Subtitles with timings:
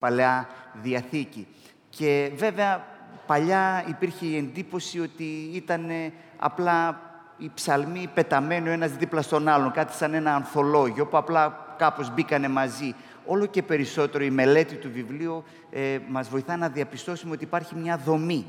[0.00, 1.46] Παλαιά Διαθήκη.
[1.88, 2.84] Και βέβαια
[3.26, 5.90] παλιά υπήρχε η εντύπωση ότι ήταν
[6.36, 7.00] απλά
[7.38, 12.14] οι ψαλμοί πεταμένοι ο ένας δίπλα στον άλλον, κάτι σαν ένα ανθολόγιο που απλά κάπως
[12.14, 12.94] μπήκανε μαζί.
[13.26, 17.96] Όλο και περισσότερο η μελέτη του βιβλίου ε, μας βοηθά να διαπιστώσουμε ότι υπάρχει μια
[17.96, 18.46] δομή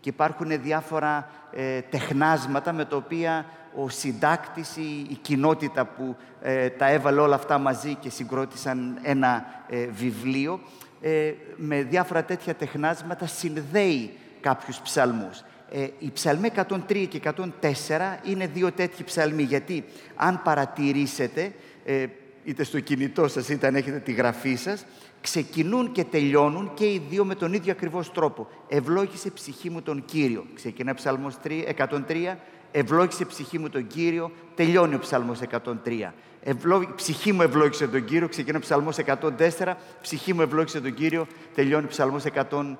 [0.00, 6.68] και υπάρχουν διάφορα ε, τεχνάσματα με τα οποία ο συντάκτης ή η κοινότητα που ε,
[6.68, 10.60] τα έβαλε όλα αυτά μαζί και συγκρότησαν ένα ε, βιβλίο
[11.02, 15.44] ε, με διάφορα τέτοια τεχνάσματα συνδέει κάποιους ψαλμούς.
[15.70, 17.20] Ε, οι ψαλμοί 103 και
[17.60, 19.84] 104 είναι δύο τέτοιοι ψαλμοί, γιατί
[20.14, 21.52] αν παρατηρήσετε,
[21.84, 22.06] ε,
[22.44, 24.84] είτε στο κινητό σας είτε αν έχετε τη γραφή σας,
[25.20, 28.48] ξεκινούν και τελειώνουν και οι δύο με τον ίδιο ακριβώς τρόπο.
[28.68, 30.46] Ευλόγησε ψυχή μου τον Κύριο.
[30.54, 31.38] Ξεκινάει ψαλμός
[31.76, 32.36] 103,
[32.72, 36.12] ευλόγησε ψυχή μου τον Κύριο, τελειώνει ο ψαλμός 103.
[36.44, 41.26] Ευλόγη, ψυχή μου ευλόγησε τον Κύριο, ξεκινάει ο ψαλμός 104, ψυχή μου ευλόγησε τον Κύριο,
[41.54, 42.74] τελειώνει ο ψαλμός 104.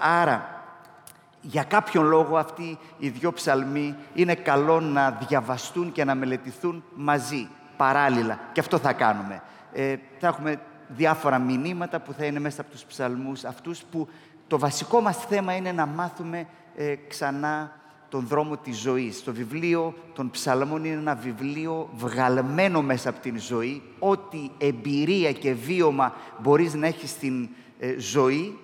[0.00, 0.64] Άρα,
[1.40, 7.48] για κάποιον λόγο αυτοί οι δύο ψαλμοί είναι καλό να διαβαστούν και να μελετηθούν μαζί,
[7.76, 8.38] παράλληλα.
[8.52, 9.42] Και αυτό θα κάνουμε.
[9.72, 14.08] Ε, θα έχουμε διάφορα μηνύματα που θα είναι μέσα από τους ψαλμούς αυτούς που
[14.46, 17.80] το βασικό μας θέμα είναι να μάθουμε ε, ξανά
[18.12, 19.24] τον δρόμο της ζωής.
[19.24, 23.82] Το βιβλίο των ψαλμών είναι ένα βιβλίο βγαλμένο μέσα από την ζωή.
[23.98, 28.58] Ό,τι εμπειρία και βίωμα μπορείς να έχεις στην ε, ζωή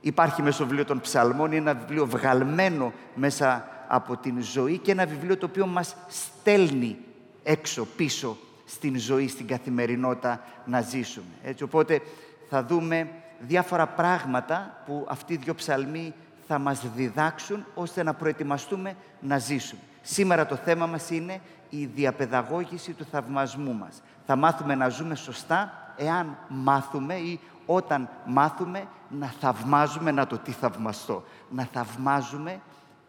[0.00, 1.52] υπάρχει μέσα στο βιβλίο των ψαλμών.
[1.52, 6.96] Είναι ένα βιβλίο βγαλμένο μέσα από την ζωή και ένα βιβλίο το οποίο μας στέλνει
[7.42, 11.34] έξω, πίσω στην ζωή, στην καθημερινότητα να ζήσουμε.
[11.42, 12.00] Έτσι, οπότε
[12.48, 16.14] θα δούμε διάφορα πράγματα που αυτοί οι δύο ψαλμοί
[16.52, 19.80] θα μας διδάξουν ώστε να προετοιμαστούμε να ζήσουμε.
[20.02, 24.02] Σήμερα το θέμα μας είναι η διαπαιδαγώγηση του θαυμασμού μας.
[24.26, 30.52] Θα μάθουμε να ζούμε σωστά εάν μάθουμε ή όταν μάθουμε να θαυμάζουμε, να το τι
[30.52, 32.60] θαυμαστώ, να θαυμάζουμε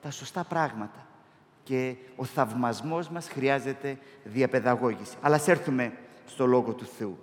[0.01, 1.05] τα σωστά πράγματα.
[1.63, 5.15] Και ο θαυμασμός μας χρειάζεται διαπαιδαγώγηση.
[5.21, 5.93] Αλλά ας έρθουμε
[6.25, 7.17] στο Λόγο του Θεού.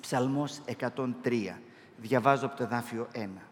[0.00, 1.58] Ψαλμός 103.
[1.96, 3.47] Διαβάζω από το δάφιο 1.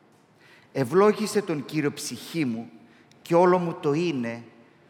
[0.79, 2.71] Ευλόγησε τον Κύριο ψυχή μου
[3.23, 4.43] και όλο μου το είναι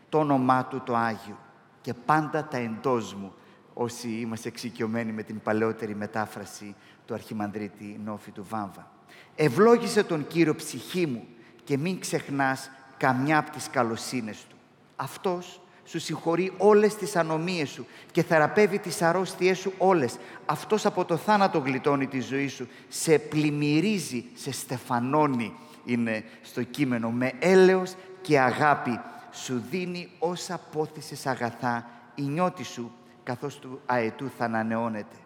[0.08, 1.38] το όνομά Του το Άγιο
[1.80, 3.32] και πάντα τα εντός μου
[3.74, 6.74] όσοι είμαστε εξοικειωμένοι με την παλαιότερη μετάφραση
[7.06, 8.90] του Αρχιμανδρίτη Νόφη του Βάμβα.
[9.34, 11.26] Ευλόγησε τον Κύριο ψυχή μου
[11.64, 14.56] και μην ξεχνάς καμιά από τις καλοσύνες Του.
[14.96, 20.16] Αυτός σου συγχωρεί όλες τις ανομίες σου και θεραπεύει τις αρρώστιές σου όλες.
[20.46, 25.52] Αυτός από το θάνατο γλιτώνει τη ζωή σου, σε πλημμυρίζει, σε στεφανώνει
[25.86, 29.00] είναι στο κείμενο, με έλεος και αγάπη
[29.32, 32.92] σου δίνει όσα πόθησες αγαθά η νιώτη σου,
[33.22, 35.16] καθώς του αετού θα ανανεώνεται.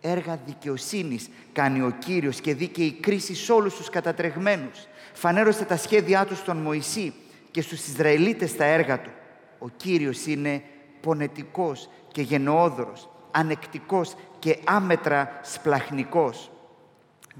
[0.00, 4.86] Έργα δικαιοσύνης κάνει ο Κύριος και δίκαιη κρίση σε όλους τους κατατρεγμένους.
[5.12, 7.12] Φανέρωσε τα σχέδιά του στον Μωυσή
[7.50, 9.10] και στους Ισραηλίτες τα έργα του.
[9.58, 10.62] Ο Κύριος είναι
[11.00, 16.50] πονετικός και γενναιόδωρος, ανεκτικός και άμετρα σπλαχνικός.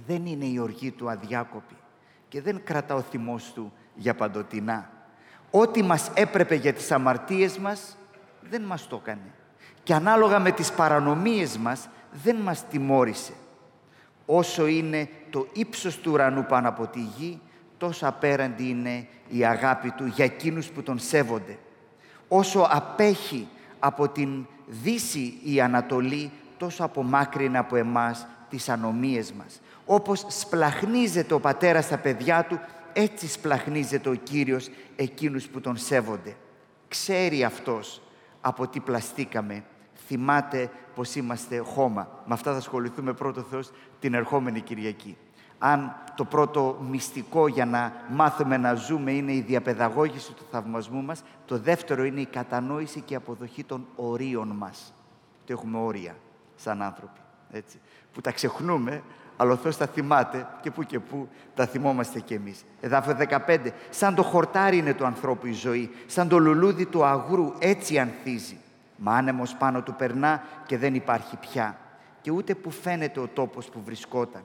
[0.06, 1.75] Δεν είναι η οργή του αδιάκοπη
[2.32, 4.91] και δεν κρατά ο θυμός του για παντοτινά.
[5.50, 7.97] Ό,τι μας έπρεπε για τις αμαρτίες μας,
[8.50, 9.31] δεν μας το έκανε.
[9.82, 13.32] Και ανάλογα με τις παρανομίες μας, δεν μας τιμώρησε.
[14.26, 17.41] Όσο είναι το ύψος του ουρανού πάνω από τη γη,
[17.78, 21.59] τόσο απέραντη είναι η αγάπη του για εκείνους που τον σέβονται.
[22.28, 29.60] Όσο απέχει από την δύση η Ανατολή, τόσο απομάκρυνε από εμάς τις ανομίες μας.
[29.87, 32.60] Όπως σπλαχνίζεται ο πατέρας στα παιδιά του,
[32.93, 36.37] έτσι σπλαχνίζεται ο Κύριος εκείνους που τον σέβονται.
[36.88, 38.03] Ξέρει Αυτός
[38.41, 39.65] από τι πλαστήκαμε.
[40.06, 42.09] Θυμάται πως είμαστε χώμα.
[42.26, 43.70] Με αυτά θα ασχοληθούμε πρώτο Θεός
[44.00, 45.16] την ερχόμενη Κυριακή.
[45.59, 51.22] Αν το πρώτο μυστικό για να μάθουμε να ζούμε είναι η διαπαιδαγώγηση του θαυμασμού μας,
[51.47, 54.94] το δεύτερο είναι η κατανόηση και η αποδοχή των ορίων μας.
[55.47, 56.16] Το έχουμε όρια
[56.56, 57.20] σαν άνθρωποι,
[57.50, 57.81] έτσι,
[58.12, 59.03] που τα ξεχνούμε,
[59.37, 62.64] αλλά ο Θεός τα θυμάται και που και που τα θυμόμαστε κι εμείς.
[62.81, 63.58] Εδάφιο 15.
[63.90, 68.56] Σαν το χορτάρι είναι του ανθρώπου η ζωή, σαν το λουλούδι του αγρού έτσι ανθίζει.
[68.96, 71.79] Μα άνεμος πάνω του περνά και δεν υπάρχει πια.
[72.20, 74.43] Και ούτε που φαίνεται ο τόπος που βρισκόταν.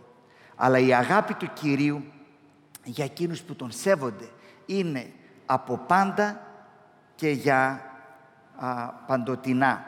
[0.55, 2.03] Αλλά η αγάπη του Κυρίου
[2.83, 4.29] για εκείνους που τον σέβονται
[4.65, 5.11] είναι
[5.45, 6.41] από πάντα
[7.15, 7.81] και για
[8.55, 9.85] α, παντοτινά.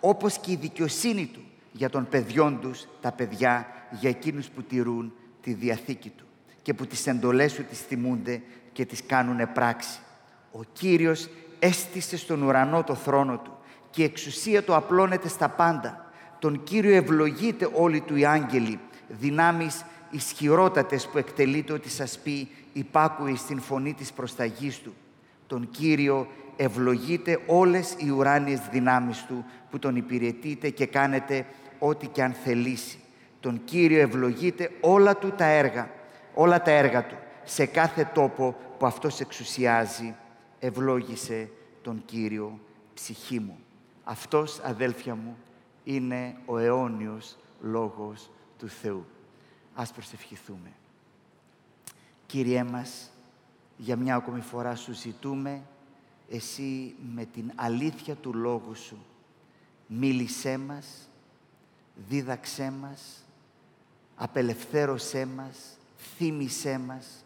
[0.00, 1.47] Όπως και η δικαιοσύνη του
[1.78, 6.24] για των παιδιών τους, τα παιδιά, για εκείνους που τηρούν τη Διαθήκη Του
[6.62, 8.42] και που τις εντολές Σου τις θυμούνται
[8.72, 9.98] και τις κάνουν πράξη.
[10.52, 11.28] Ο Κύριος
[11.58, 13.56] έστησε στον ουρανό το θρόνο Του
[13.90, 16.10] και η εξουσία Του απλώνεται στα πάντα.
[16.38, 23.36] Τον Κύριο ευλογείται όλοι Του οι άγγελοι, δυνάμεις ισχυρότατες που εκτελείτε ότι σας πει υπάκουη
[23.36, 24.94] στην φωνή της προσταγής Του.
[25.46, 31.46] Τον Κύριο ευλογείτε όλες οι ουράνιες δυνάμεις Του που Τον υπηρετείτε και κάνετε
[31.78, 32.98] ό,τι και αν θελήσει.
[33.40, 35.90] Τον Κύριο ευλογείτε όλα Του τα έργα,
[36.34, 37.16] όλα τα έργα Του.
[37.44, 40.14] Σε κάθε τόπο που Αυτός εξουσιάζει,
[40.58, 41.50] ευλόγησε
[41.82, 42.58] τον Κύριο
[42.94, 43.58] ψυχή μου.
[44.04, 45.36] Αυτός, αδέλφια μου,
[45.84, 49.06] είναι ο αιώνιος Λόγος του Θεού.
[49.74, 50.72] Ας προσευχηθούμε.
[52.26, 53.10] Κύριέ μας,
[53.76, 55.62] για μια ακόμη φορά σου ζητούμε,
[56.30, 58.98] εσύ με την αλήθεια του Λόγου Σου,
[59.86, 61.08] μίλησέ μας,
[62.08, 63.24] δίδαξέ μας,
[64.16, 65.76] απελευθέρωσέ μας,
[66.16, 67.24] θύμισέ μας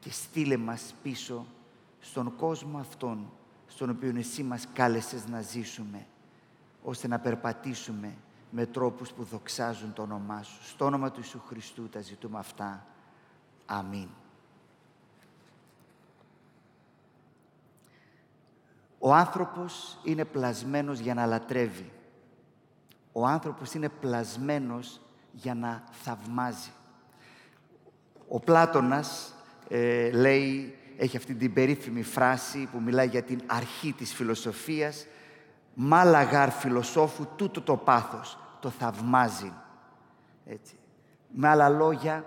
[0.00, 1.46] και στείλε μας πίσω
[2.00, 3.30] στον κόσμο αυτόν,
[3.68, 6.06] στον οποίο εσύ μας κάλεσες να ζήσουμε,
[6.84, 8.14] ώστε να περπατήσουμε
[8.50, 10.64] με τρόπους που δοξάζουν το όνομά Σου.
[10.64, 12.86] Στο όνομα του Ιησού Χριστού τα ζητούμε αυτά.
[13.66, 14.08] Αμήν.
[18.98, 21.92] Ο άνθρωπος είναι πλασμένος για να λατρεύει.
[23.12, 25.00] Ο άνθρωπος είναι πλασμένος
[25.32, 26.70] για να θαυμάζει.
[28.28, 29.34] Ο Πλάτωνας
[29.68, 35.06] ε, λέει, έχει αυτή την περίφημη φράση που μιλάει για την αρχή της φιλοσοφίας
[35.74, 39.52] «Μάλαγαρ φιλοσόφου τούτο το πάθος, το θαυμάζει».
[40.46, 40.74] Έτσι.
[41.28, 42.24] Με άλλα λόγια,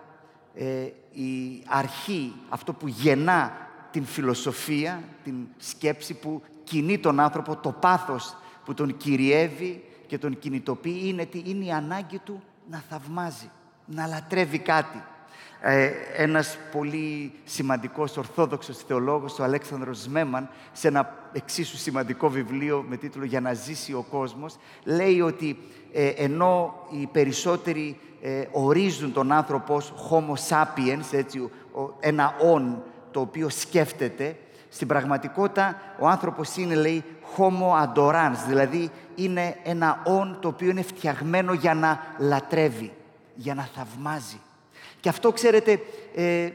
[0.55, 3.51] ε, η αρχή, αυτό που γεννά
[3.91, 10.39] την φιλοσοφία, την σκέψη που κινεί τον άνθρωπο, το πάθος που τον κυριεύει και τον
[10.39, 13.49] κινητοποιεί, είναι, τι, είναι η ανάγκη του να θαυμάζει,
[13.85, 15.03] να λατρεύει κάτι.
[15.65, 22.97] Ε, ένας πολύ σημαντικός ορθόδοξος θεολόγος, ο Αλέξανδρος Σμέμαν, σε ένα εξίσου σημαντικό βιβλίο με
[22.97, 25.57] τίτλο «Για να ζήσει ο κόσμος», λέει ότι
[25.93, 31.49] ε, ενώ οι περισσότεροι ε, ορίζουν τον άνθρωπο ως homo sapiens, έτσι,
[31.99, 34.37] ένα «ον» το οποίο σκέφτεται,
[34.69, 37.03] στην πραγματικότητα ο άνθρωπος είναι, λέει,
[37.37, 42.91] homo adorans, δηλαδή είναι ένα «ον» το οποίο είναι φτιαγμένο για να λατρεύει,
[43.35, 44.39] για να θαυμάζει.
[44.99, 45.79] Και αυτό, ξέρετε,
[46.15, 46.49] ε,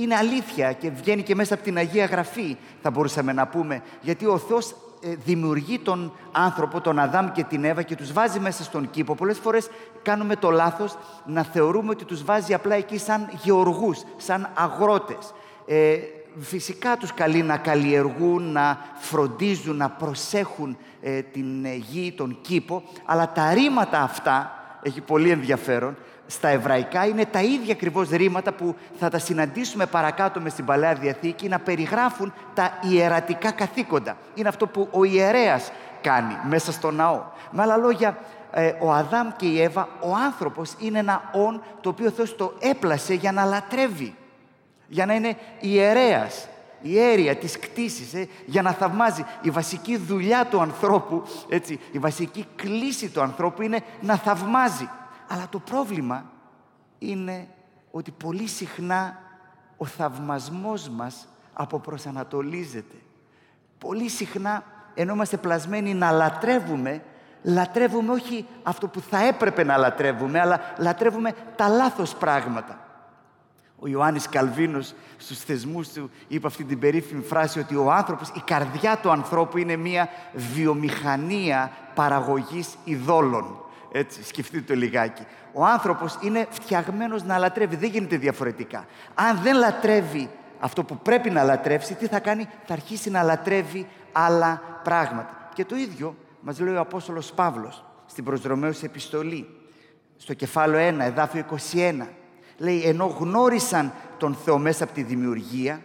[0.00, 3.82] είναι αλήθεια και βγαίνει και μέσα από την Αγία Γραφή, θα μπορούσαμε να πούμε.
[4.00, 8.40] Γιατί ο Θεός ε, δημιουργεί τον άνθρωπο, τον Αδάμ και την Εύα και τους βάζει
[8.40, 9.14] μέσα στον κήπο.
[9.14, 9.68] Πολλές φορές
[10.02, 10.96] κάνουμε το λάθος
[11.26, 15.34] να θεωρούμε ότι τους βάζει απλά εκεί σαν γεωργούς, σαν αγρότες.
[15.66, 15.98] Ε,
[16.38, 23.32] φυσικά τους καλεί να καλλιεργούν, να φροντίζουν, να προσέχουν ε, την γη, τον κήπο, αλλά
[23.32, 25.96] τα ρήματα αυτά, έχει πολύ ενδιαφέρον,
[26.26, 30.94] στα εβραϊκά είναι τα ίδια ακριβώς ρήματα που θα τα συναντήσουμε παρακάτω μες στην Παλαιά
[30.94, 34.16] Διαθήκη να περιγράφουν τα ιερατικά καθήκοντα.
[34.34, 37.22] Είναι αυτό που ο ιερέας κάνει μέσα στο ναό.
[37.50, 38.18] Με άλλα λόγια,
[38.52, 42.36] ε, ο Αδάμ και η Εύα, ο άνθρωπος είναι ένα όν το οποίο ο Θεός
[42.36, 44.14] το έπλασε για να λατρεύει.
[44.90, 46.48] Για να είναι ιερέας,
[46.82, 49.24] η αίρια της κτήσης, ε, για να θαυμάζει.
[49.42, 54.88] Η βασική δουλειά του ανθρώπου, έτσι, η βασική κλίση του ανθρώπου είναι να θαυμάζει.
[55.28, 56.24] Αλλά το πρόβλημα
[56.98, 57.48] είναι
[57.90, 59.18] ότι πολύ συχνά
[59.76, 62.96] ο θαυμασμός μας αποπροσανατολίζεται.
[63.78, 64.64] Πολύ συχνά,
[64.94, 67.02] ενώ είμαστε πλασμένοι να λατρεύουμε,
[67.42, 72.89] λατρεύουμε όχι αυτό που θα έπρεπε να λατρεύουμε, αλλά λατρεύουμε τα λάθος πράγματα.
[73.80, 78.42] Ο Ιωάννης Καλβίνος στους θεσμούς του είπε αυτή την περίφημη φράση ότι ο άνθρωπος, η
[78.44, 83.64] καρδιά του ανθρώπου είναι μια βιομηχανία παραγωγής ειδόλων.
[83.92, 85.22] Έτσι, σκεφτείτε το λιγάκι.
[85.52, 87.76] Ο άνθρωπος είναι φτιαγμένος να λατρεύει.
[87.76, 88.86] Δεν γίνεται διαφορετικά.
[89.14, 93.86] Αν δεν λατρεύει αυτό που πρέπει να λατρεύσει, τι θα κάνει, θα αρχίσει να λατρεύει
[94.12, 95.48] άλλα πράγματα.
[95.54, 99.48] Και το ίδιο μας λέει ο Απόστολος Παύλος στην προσδρομέως επιστολή,
[100.16, 102.06] στο κεφάλαιο 1, εδάφιο 21.
[102.60, 105.80] Λέει, ενώ γνώρισαν τον Θεό μέσα από τη δημιουργία,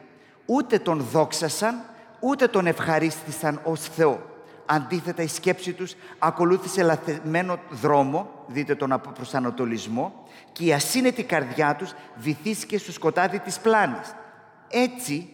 [0.46, 1.76] ούτε τον δόξασαν,
[2.20, 4.34] ούτε τον ευχαρίστησαν ως Θεό
[4.66, 11.94] Αντίθετα, η σκέψη τους ακολούθησε λαθεμένο δρόμο, δείτε τον προσανατολισμό, και η ασύνετη καρδιά τους
[12.16, 14.16] βυθίστηκε στο σκοτάδι της πλάνης.
[14.70, 15.30] Έτσι,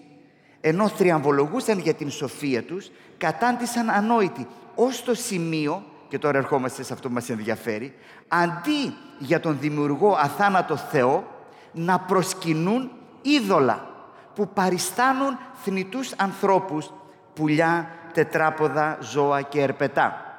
[0.62, 6.94] ενώ θριαμβολογούσαν για την σοφία τους, κατάντησαν ανόητοι, ως το σημείο, και τώρα ερχόμαστε σε
[6.94, 7.94] αυτό που μας ενδιαφέρει,
[8.28, 11.28] αντί για τον δημιουργό αθάνατο Θεό,
[11.72, 12.92] να προσκυνούν
[13.22, 13.88] είδωλα,
[14.36, 16.94] που παριστάνουν θνητούς ανθρώπους,
[17.34, 20.36] πουλιά, τετράποδα, ζώα και ερπετά.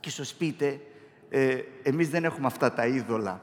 [0.00, 0.80] Και ίσως πείτε,
[1.30, 3.40] ε, εμείς δεν έχουμε αυτά τα είδωλα.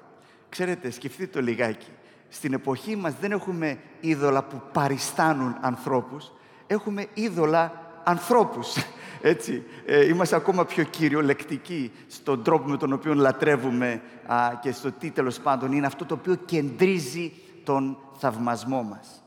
[0.49, 1.91] Ξέρετε, σκεφτείτε το λιγάκι.
[2.29, 6.31] Στην εποχή μας δεν έχουμε είδωλα που παριστάνουν ανθρώπους.
[6.67, 8.75] Έχουμε είδωλα ανθρώπους.
[9.21, 14.01] Έτσι, ε, είμαστε ακόμα πιο κυριολεκτικοί στον τρόπο με τον οποίο λατρεύουμε
[14.61, 17.31] και στο τι τέλος πάντων είναι αυτό το οποίο κεντρίζει
[17.63, 19.23] τον θαυμασμό μας.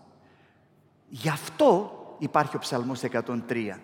[1.09, 3.81] Γι' αυτό υπάρχει ο Ψαλμός 103.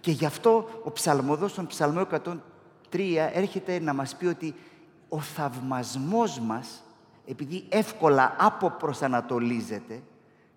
[0.00, 2.06] Και γι' αυτό ο ψαλμοδός στον Ψαλμό
[2.90, 4.54] 103 έρχεται να μας πει ότι
[5.08, 6.84] ο θαυμασμός μας,
[7.26, 10.02] επειδή εύκολα αποπροσανατολίζεται,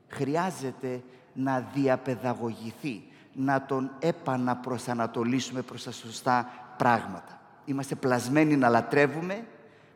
[0.07, 1.03] χρειάζεται
[1.33, 3.03] να διαπαιδαγωγηθεί,
[3.39, 7.41] να τον επαναπροσανατολίσουμε προς τα σωστά πράγματα.
[7.65, 9.45] Είμαστε πλασμένοι να λατρεύουμε,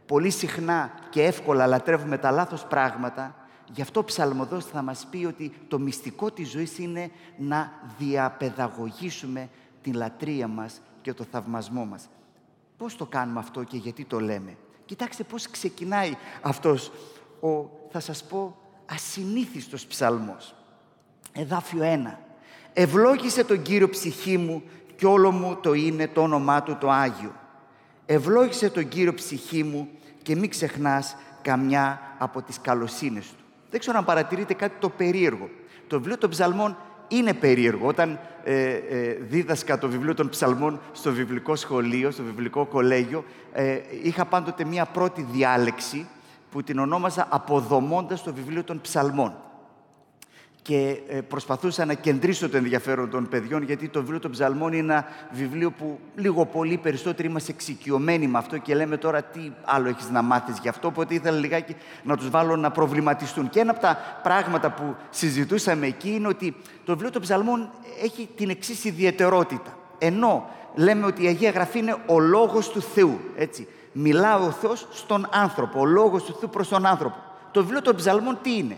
[0.05, 3.35] πολύ συχνά και εύκολα λατρεύουμε τα λάθος πράγματα,
[3.73, 9.49] γι' αυτό ο ψαλμοδός θα μας πει ότι το μυστικό της ζωής είναι να διαπαιδαγωγήσουμε
[9.81, 12.09] την λατρεία μας και το θαυμασμό μας.
[12.77, 16.91] Πώς το κάνουμε αυτό και γιατί το λέμε; Κοιτάξτε πώς ξεκινάει αυτός
[17.39, 20.55] ο, θα σας πω, ασυνήθιστος ψαλμός.
[21.33, 22.30] Εδάφιο 1.
[22.73, 24.63] Ευλόγησε τον Κύριο ψυχή μου
[24.95, 27.31] και όλο μου το είναι το όνομά Του το Άγιο.
[28.05, 29.89] Ευλόγησε τον Κύριο ψυχή μου
[30.21, 33.43] και μην ξεχνάς καμιά από τις καλοσύνες Του.
[33.69, 35.49] Δεν ξέρω αν παρατηρείτε κάτι το περίεργο.
[35.87, 37.87] Το βιβλίο των ψαλμών είναι περίεργο.
[37.87, 43.23] Όταν ε, ε, δίδασκα το βιβλίο των ψαλμών στο βιβλικό σχολείο, στο βιβλικό κολέγιο,
[43.53, 46.07] ε, είχα πάντοτε μία πρώτη διάλεξη
[46.51, 49.33] που την ονόμαζα «Αποδομώντας το βιβλίο των ψαλμών»
[50.61, 54.93] και ε, προσπαθούσα να κεντρήσω το ενδιαφέρον των παιδιών, γιατί το βιβλίο των ψαλμών είναι
[54.93, 59.87] ένα βιβλίο που λίγο πολύ περισσότεροι είμαστε εξοικειωμένοι με αυτό και λέμε τώρα τι άλλο
[59.87, 63.49] έχεις να μάθεις γι' αυτό, οπότε ήθελα λιγάκι να τους βάλω να προβληματιστούν.
[63.49, 67.69] Και ένα από τα πράγματα που συζητούσαμε εκεί είναι ότι το βιβλίο των ψαλμών
[68.03, 69.77] έχει την εξής ιδιαιτερότητα.
[69.97, 73.67] Ενώ λέμε ότι η Αγία Γραφή είναι ο λόγος του Θεού, έτσι.
[73.91, 77.15] Μιλά ο Θεός στον άνθρωπο, ο λόγος του Θεού προς τον άνθρωπο.
[77.51, 78.77] Το βιβλίο των ψαλμών τι είναι;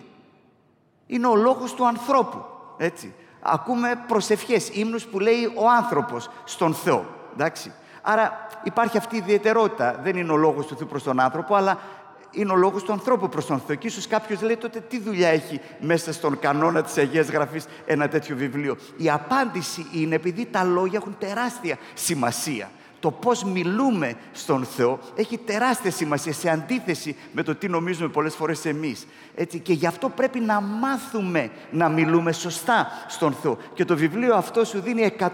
[1.13, 2.45] Είναι ο λόγος του ανθρώπου.
[2.77, 3.13] Έτσι.
[3.41, 7.05] Ακούμε προσευχές, ύμνους που λέει ο άνθρωπος στον Θεό.
[7.33, 7.71] Εντάξει.
[8.01, 9.99] Άρα υπάρχει αυτή η ιδιαιτερότητα.
[10.03, 11.77] Δεν είναι ο λόγος του Θεού προς τον άνθρωπο, αλλά
[12.31, 13.75] είναι ο λόγος του ανθρώπου προς τον Θεό.
[13.75, 18.07] Και ίσως κάποιος λέει τότε τι δουλειά έχει μέσα στον κανόνα της Αγίας Γραφής ένα
[18.07, 18.77] τέτοιο βιβλίο.
[18.97, 22.69] Η απάντηση είναι επειδή τα λόγια έχουν τεράστια σημασία
[23.03, 28.35] το πώς μιλούμε στον Θεό έχει τεράστια σημασία σε αντίθεση με το τι νομίζουμε πολλές
[28.35, 29.07] φορές εμείς.
[29.35, 33.57] Έτσι, και γι' αυτό πρέπει να μάθουμε να μιλούμε σωστά στον Θεό.
[33.73, 35.25] Και το βιβλίο αυτό σου δίνει 150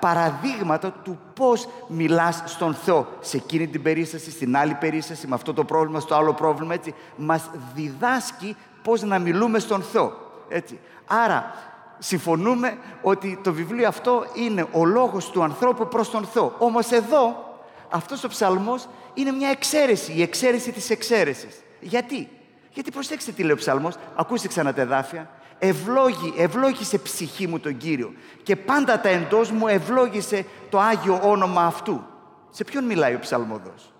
[0.00, 3.06] παραδείγματα του πώς μιλάς στον Θεό.
[3.20, 6.74] Σε εκείνη την περίσταση, στην άλλη περίσταση, με αυτό το πρόβλημα, στο άλλο πρόβλημα.
[6.74, 6.94] Έτσι.
[7.16, 10.12] Μας διδάσκει πώς να μιλούμε στον Θεό.
[10.48, 10.78] Έτσι.
[11.06, 11.54] Άρα
[12.00, 16.54] συμφωνούμε ότι το βιβλίο αυτό είναι ο λόγος του ανθρώπου προς τον Θεό.
[16.58, 17.54] Όμως εδώ,
[17.90, 21.62] αυτός ο ψαλμός είναι μια εξαίρεση, η εξαίρεση της εξαίρεσης.
[21.80, 22.28] Γιατί;
[22.72, 25.30] Γιατί προσέξτε τι λέει ο ψαλμός, ακούστε ξανά τα εδάφια.
[25.58, 31.64] Ευλόγη, ευλόγησε ψυχή μου τον Κύριο και πάντα τα εντός μου ευλόγησε το Άγιο όνομα
[31.64, 32.04] Αυτού.
[32.50, 33.92] Σε ποιον μιλάει ο ψαλμοδός;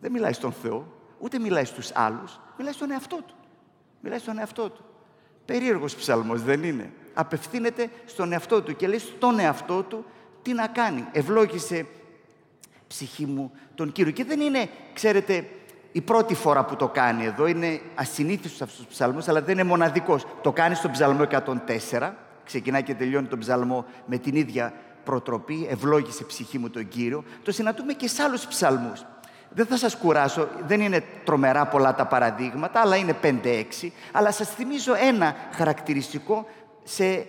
[0.00, 0.86] Δεν μιλάει στον Θεό,
[1.18, 3.34] ούτε μιλάει στους άλλους, μιλάει στον εαυτό του.
[4.00, 4.84] Μιλάει στον εαυτό του.
[5.48, 6.90] Περίεργος ψαλμός δεν είναι.
[7.14, 10.04] Απευθύνεται στον εαυτό του και λέει στον εαυτό του
[10.42, 11.04] τι να κάνει.
[11.12, 11.86] Ευλόγησε
[12.86, 14.12] ψυχή μου τον Κύριο.
[14.12, 15.48] Και δεν είναι, ξέρετε,
[15.92, 17.46] η πρώτη φορά που το κάνει εδώ.
[17.46, 20.26] Είναι ασυνήθιστος αυτός ο ψαλμός, αλλά δεν είναι μοναδικός.
[20.42, 22.12] Το κάνει στον ψαλμό 104.
[22.44, 24.72] Ξεκινάει και τελειώνει τον ψαλμό με την ίδια
[25.04, 25.66] προτροπή.
[25.70, 27.24] Ευλόγησε ψυχή μου τον Κύριο.
[27.42, 29.04] Το συναντούμε και σε άλλους ψαλμούς.
[29.50, 33.90] Δεν θα σας κουράσω, δεν είναι τρομερά πολλά τα παραδείγματα, αλλά είναι 5-6.
[34.12, 36.46] Αλλά σας θυμίζω ένα χαρακτηριστικό
[36.84, 37.26] σε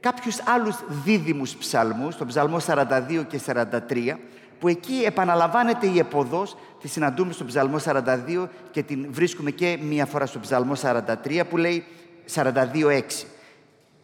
[0.00, 4.18] κάποιους άλλους δίδυμους ψαλμούς, τον ψαλμό 42 και 43,
[4.58, 10.06] που εκεί επαναλαμβάνεται η εποδός, τη συναντούμε στον ψαλμό 42 και την βρίσκουμε και μία
[10.06, 11.84] φορά στον ψαλμό 43, που λέει
[12.34, 13.26] 42-6.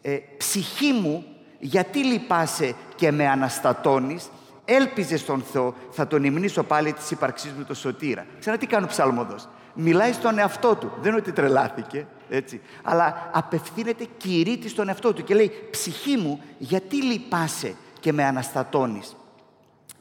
[0.01, 1.25] Ε, «Ψυχή μου,
[1.59, 4.29] γιατί λυπάσαι και με αναστατώνεις,
[4.69, 8.25] έλπιζε στον Θεό, θα τον υμνήσω πάλι της ύπαρξής μου το σωτήρα.
[8.39, 9.47] Ξανά τι κάνει ο ψαλμοδός.
[9.73, 10.91] Μιλάει στον εαυτό του.
[11.01, 12.61] Δεν είναι ότι τρελάθηκε, έτσι.
[12.83, 19.15] Αλλά απευθύνεται κηρύττει στον εαυτό του και λέει «Ψυχή μου, γιατί λυπάσαι και με αναστατώνεις».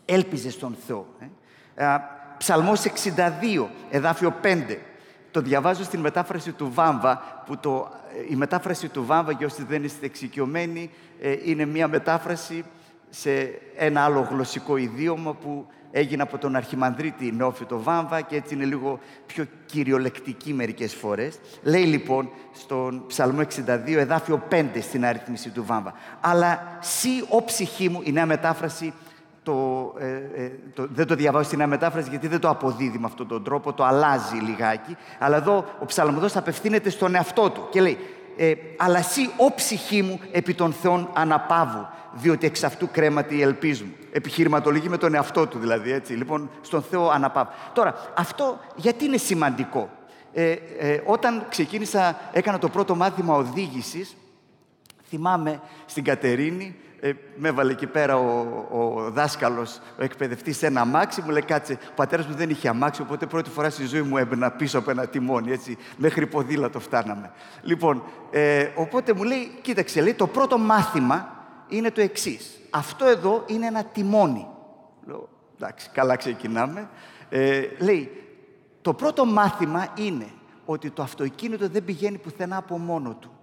[0.05, 1.07] Έλπιζε στον Θεό.
[1.75, 1.87] Ε.
[2.39, 4.77] Ψαλμός 62, εδάφιο 5.
[5.31, 9.65] Το διαβάζω στην μετάφραση του Βάμβα, που το, ε, η μετάφραση του Βάμβα, για όσοι
[9.65, 12.65] δεν είστε εξοικειωμένοι, ε, είναι μια μετάφραση
[13.21, 18.65] σε ένα άλλο γλωσσικό ιδίωμα που έγινε από τον Αρχιμανδρίτη Νεόφιτο Βάμβα και έτσι είναι
[18.65, 21.39] λίγο πιο κυριολεκτική μερικές φορές.
[21.63, 23.47] Λέει λοιπόν στον Ψαλμό 62,
[23.87, 25.95] εδάφιο 5 στην αριθμίση του Βάμβα.
[26.21, 28.93] «Αλλά σύ, ο ψυχή μου», η νέα μετάφραση,
[29.43, 33.07] το, ε, ε, το, δεν το διαβάζω στην νέα μετάφραση γιατί δεν το αποδίδει με
[33.07, 34.97] αυτόν τον τρόπο, το αλλάζει λιγάκι.
[35.19, 37.99] Αλλά εδώ ο ψαλμοδός απευθύνεται στον εαυτό του και λέει
[38.37, 43.43] ε, «Αλλά εσύ, ο ψυχή μου, επί των Θεών αναπαύου, διότι εξ αυτού κρέματι η
[43.43, 43.93] ελπίς μου».
[44.13, 46.13] Επιχειρηματολογεί με τον εαυτό του δηλαδή, έτσι.
[46.13, 47.53] Λοιπόν, στον Θεό αναπαύου.
[47.73, 49.91] Τώρα, αυτό γιατί είναι σημαντικό;
[50.33, 54.17] Ε, ε, όταν ξεκίνησα, έκανα το πρώτο μάθημα οδήγησης,
[55.09, 60.81] θυμάμαι στην Κατερίνη, ε, με έβαλε εκεί πέρα ο, ο δάσκαλος, ο εκπαιδευτής, σε ένα
[60.81, 61.23] αμάξι.
[61.23, 64.17] Μου λέει: Κάτσε, ο πατέρας μου δεν είχε αμάξι, οπότε πρώτη φορά στη ζωή μου
[64.17, 65.53] έμπαινα πίσω από ένα τιμόνι.
[65.53, 67.31] Έτσι, μέχρι ποδήλατο φτάναμε.
[67.63, 71.29] Λοιπόν, ε, οπότε μου λέει: Κοίταξε, λέει, το πρώτο μάθημα
[71.69, 72.61] είναι το εξής.
[72.71, 74.47] Αυτό εδώ είναι ένα τιμόνι.
[75.07, 75.29] Λέω:
[75.61, 76.89] Εντάξει, καλά ξεκινάμε.
[77.29, 78.11] Ε, λέει:
[78.83, 80.27] Το πρώτο μάθημα είναι
[80.65, 83.36] ότι το αυτοκίνητο δεν πηγαίνει πουθενά από μόνο του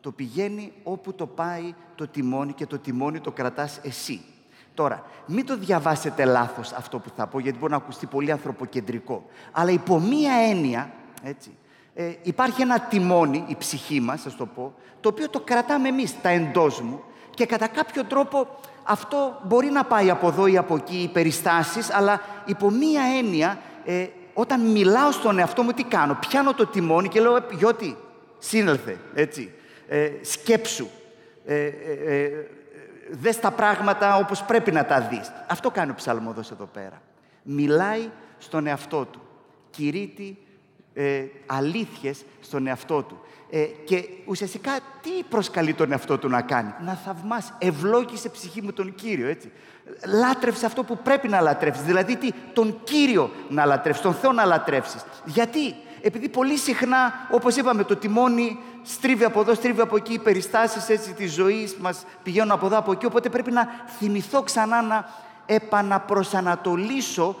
[0.00, 4.20] το πηγαίνει όπου το πάει το τιμόνι και το τιμόνι το κρατάς εσύ.
[4.74, 9.26] Τώρα, μην το διαβάσετε λάθος αυτό που θα πω, γιατί μπορεί να ακουστεί πολύ ανθρωποκεντρικό.
[9.52, 10.90] Αλλά υπό μία έννοια,
[11.22, 11.56] έτσι,
[11.94, 16.20] ε, υπάρχει ένα τιμόνι, η ψυχή μας, θα το πω, το οποίο το κρατάμε εμείς,
[16.20, 18.46] τα εντός μου, και κατά κάποιο τρόπο
[18.84, 23.58] αυτό μπορεί να πάει από εδώ ή από εκεί, οι περιστάσεις, αλλά υπό μία έννοια,
[23.84, 26.18] ε, όταν μιλάω στον εαυτό μου, τι κάνω.
[26.28, 27.96] Πιάνω το τιμόνι και λέω, «Ε, Γιώτη,
[28.38, 29.52] σύνελθε, έτσι
[29.88, 30.86] ε, σκέψου,
[31.46, 31.70] ε, ε,
[32.06, 32.30] ε,
[33.10, 35.32] δες τα πράγματα όπως πρέπει να τα δεις.
[35.46, 37.02] Αυτό κάνει ο ψαλμοδός εδώ πέρα.
[37.42, 39.20] Μιλάει στον εαυτό του.
[39.70, 40.38] Κηρύττει
[40.94, 43.20] ε, αλήθειες στον εαυτό του.
[43.50, 44.70] Ε, και ουσιαστικά
[45.02, 47.52] τι προσκαλεί τον εαυτό του να κάνει; Να θαυμάσει.
[47.58, 49.52] Ευλόγησε ψυχή μου τον Κύριο, έτσι.
[50.06, 51.84] Λάτρευσε αυτό που πρέπει να λατρεύσεις.
[51.84, 55.04] Δηλαδή τι, τον Κύριο να λατρεύσεις, τον Θεό να λατρεύσεις.
[55.24, 60.18] Γιατί, επειδή πολύ συχνά, όπως είπαμε, το τιμόνι στρίβει από εδώ, στρίβει από εκεί, οι
[60.18, 63.68] περιστάσεις έτσι της ζωής μας πηγαίνουν από εδώ, από εκεί, οπότε πρέπει να
[63.98, 65.08] θυμηθώ ξανά να
[65.46, 67.36] επαναπροσανατολίσω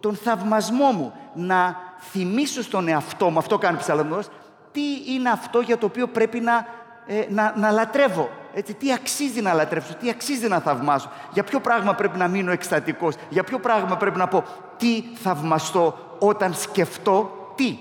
[0.00, 1.76] τον θαυμασμό μου, να
[2.10, 4.28] θυμίσω στον εαυτό μου, αυτό κάνει ο ψαλμός,
[4.72, 6.66] τι είναι αυτό για το οποίο πρέπει να,
[7.06, 8.30] ε, να, να λατρεύω.
[8.54, 12.52] Έτσι, τι αξίζει να λατρεύσω, τι αξίζει να θαυμάσω, για ποιο πράγμα πρέπει να μείνω
[12.52, 14.44] εκστατικός, για ποιο πράγμα πρέπει να πω
[14.76, 17.78] τι θαυμαστώ όταν σκεφτώ τι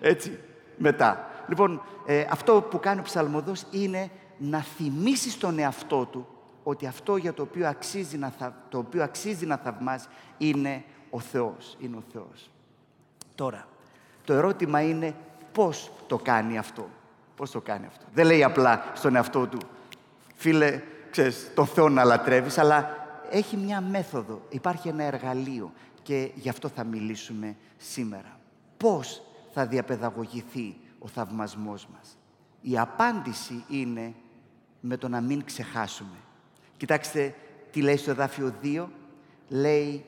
[0.00, 0.38] έτσι,
[0.76, 1.26] μετά.
[1.48, 6.26] Λοιπόν, ε, αυτό που κάνει ο ψαλμοδός είναι να θυμίσει στον εαυτό του
[6.62, 8.32] ότι αυτό για το οποίο αξίζει να,
[8.68, 10.06] το οποίο αξίζει να θαυμάσει
[10.38, 11.76] είναι ο Θεός.
[11.80, 12.50] Είναι ο Θεός.
[13.34, 13.66] Τώρα,
[14.24, 15.14] το ερώτημα είναι
[15.52, 16.88] πώς το κάνει αυτό.
[17.36, 18.04] Πώς το κάνει αυτό.
[18.14, 19.58] Δεν λέει απλά στον εαυτό του,
[20.34, 22.96] φίλε, ξέρεις, το Θεό να λατρεύεις, αλλά
[23.30, 28.38] έχει μια μέθοδο, υπάρχει ένα εργαλείο και γι' αυτό θα μιλήσουμε σήμερα.
[28.76, 32.16] Πώς θα διαπαιδαγωγηθεί ο θαυμασμός μας.
[32.60, 34.14] Η απάντηση είναι
[34.80, 36.16] με το να μην ξεχάσουμε.
[36.76, 37.34] Κοιτάξτε
[37.70, 38.86] τι λέει στο εδάφιο 2.
[39.48, 40.04] Λέει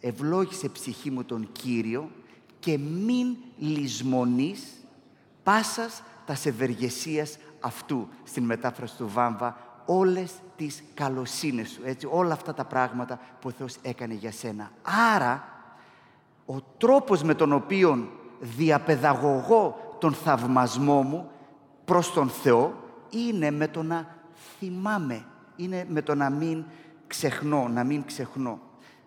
[0.00, 2.10] «Ευλόγησε ψυχή μου τον Κύριο
[2.58, 4.84] και μην λησμονείς
[5.42, 8.08] πάσας τα ευεργεσίας αυτού».
[8.24, 13.50] Στην μετάφραση του Βάμβα όλες τις καλοσύνες σου, έτσι, όλα αυτά τα πράγματα που ο
[13.50, 14.70] Θεός έκανε για σένα.
[15.14, 15.44] Άρα,
[16.46, 18.08] ο τρόπος με τον οποίο
[18.40, 21.30] διαπαιδαγωγώ τον θαυμασμό μου
[21.84, 22.74] προς τον Θεό
[23.10, 24.06] είναι με το να
[24.58, 25.24] θυμάμαι,
[25.56, 26.64] είναι με το να μην
[27.06, 28.60] ξεχνώ, να μην ξεχνώ.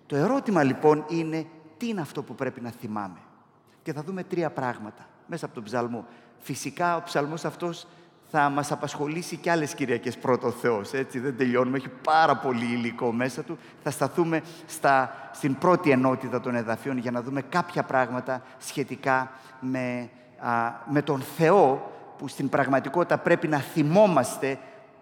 [0.05, 1.45] Το ερώτημα λοιπόν είναι
[1.77, 3.19] τι είναι αυτό που πρέπει να θυμάμαι;
[3.83, 6.05] Και θα δούμε τρία πράγματα μέσα από τον ψαλμό.
[6.37, 7.87] Φυσικά ο ψαλμός αυτός
[8.27, 13.11] θα μας απασχολήσει και άλλες Κυριακές πρώτο Θεός, έτσι δεν τελειώνουμε, έχει πάρα πολύ υλικό
[13.11, 13.57] μέσα του.
[13.83, 20.09] Θα σταθούμε στα, στην πρώτη ενότητα των εδαφείων για να δούμε κάποια πράγματα σχετικά με,
[20.85, 24.59] με τον Θεό που στην πραγματικότητα πρέπει να θυμόμαστε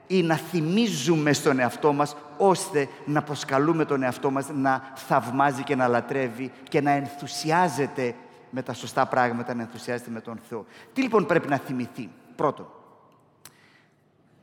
[0.08, 5.76] ή να θυμίζουμε στον εαυτό μας ώστε να προσκαλούμε τον εαυτό μας να θαυμάζει και
[5.76, 8.16] να λατρεύει και να ενθουσιάζεται
[8.50, 10.66] με τα σωστά πράγματα, να ενθουσιάζεται με τον Θεό.
[10.94, 12.68] Τι λοιπόν πρέπει να θυμηθεί; Πρώτον,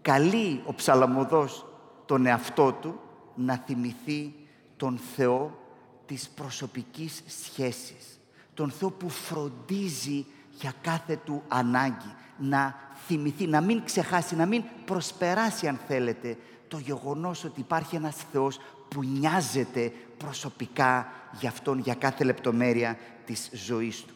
[0.02, 1.66] καλεί ο ψαλαμοδός
[2.06, 3.00] τον εαυτό του
[3.34, 4.34] να θυμηθεί
[4.76, 5.58] τον Θεό
[6.06, 8.20] της προσωπικής σχέσης.
[8.54, 10.26] Τον Θεό που φροντίζει
[10.60, 12.14] για κάθε του ανάγκη.
[12.38, 12.74] Να
[13.06, 16.36] θυμηθεί, να μην ξεχάσει, να μην προσπεράσει αν θέλετε
[16.68, 23.50] το γεγονός ότι υπάρχει ένας Θεός που νοιάζεται προσωπικά για Αυτόν, για κάθε λεπτομέρεια της
[23.52, 24.14] ζωής Του.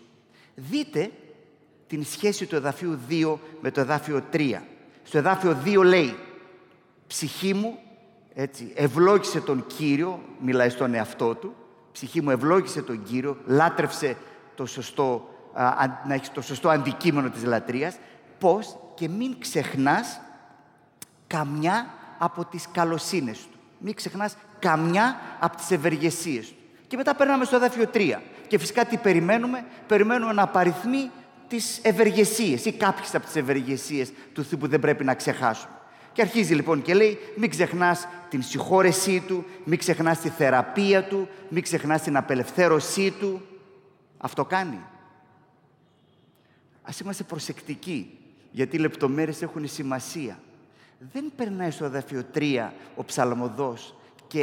[0.54, 1.10] Δείτε
[1.86, 4.62] την σχέση του εδαφίου 2 με το εδάφιο 3.
[5.02, 6.14] Στο εδάφιο 2 λέει
[7.06, 7.78] «Ψυχή μου,
[8.34, 11.54] έτσι, ευλόγησε τον Κύριο», μιλάει στον εαυτό του,
[11.92, 14.16] «Ψυχή μου ευλόγησε τον Κύριο, λάτρευσε
[14.54, 15.33] το σωστό, α,
[16.06, 17.96] να έχεις το σωστό αντικείμενο της λατρείας».
[18.38, 20.20] Πώς και μην ξεχνάς
[21.26, 21.86] καμιά
[22.18, 23.58] από τις καλοσύνες του.
[23.78, 26.54] Μην ξεχνάς καμιά από τις ευεργεσίες του.
[26.86, 28.22] Και μετά περνάμε στο εδάφιο 3.
[28.46, 31.10] Και φυσικά τι περιμένουμε; Περιμένουμε να απαριθμεί
[31.48, 35.72] τις ευεργεσίες ή κάποιες από τις ευεργεσίες του Θεού που δεν πρέπει να ξεχάσουμε.
[36.12, 41.28] Και αρχίζει λοιπόν και λέει μην ξεχνάς την συγχώρεσή Του, μην ξεχνάς τη θεραπεία Του,
[41.48, 43.42] μην ξεχνάς την απελευθέρωσή Του.
[44.18, 44.80] Αυτό κάνει.
[46.86, 48.18] Ας είμαστε προσεκτικοί,
[48.50, 50.38] γιατί οι λεπτομέρειες έχουν σημασία.
[51.12, 53.94] Δεν περνάει στο δαφείο 3 ο ψαλμοδός
[54.26, 54.40] και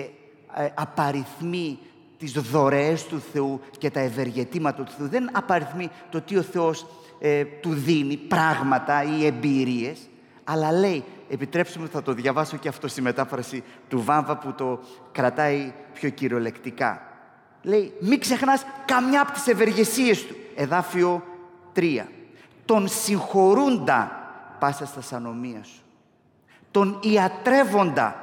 [0.55, 1.79] ε, απαριθμεί
[2.17, 5.07] τις δωρεές του Θεού και τα ευεργετήματα του Θεού.
[5.07, 6.85] Δεν απαριθμεί το τι ο Θεός
[7.19, 9.99] ε, του δίνει, πράγματα ή εμπειρίες,
[10.43, 14.79] αλλά λέει, επιτρέψτε μου θα το διαβάσω και αυτό στη μετάφραση του Βάμβα που το
[15.11, 17.01] κρατάει πιο κυριολεκτικά.
[17.61, 20.35] Λέει, μην ξεχνάς καμιά από τις ευεργεσίες του.
[20.55, 21.23] Εδάφιο
[21.75, 22.01] 3.
[22.71, 24.11] Τον συγχωρούντα
[24.59, 25.81] πάσα στα σανομία σου.
[26.71, 28.15] Τον ιατρεύοντα